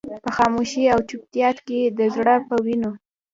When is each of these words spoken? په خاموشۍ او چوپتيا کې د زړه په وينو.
په 0.23 0.29
خاموشۍ 0.37 0.83
او 0.93 0.99
چوپتيا 1.09 1.49
کې 1.67 1.79
د 1.97 1.99
زړه 2.15 2.35
په 2.47 2.55
وينو. 2.65 2.91